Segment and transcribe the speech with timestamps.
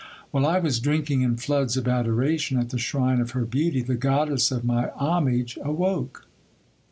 [0.31, 3.93] While I was drinking in floods of adoration at the shrine of her beauty, the
[3.93, 6.25] goddess of my homage awoke.